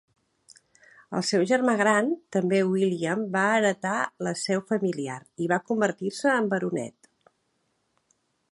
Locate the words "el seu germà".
1.17-1.75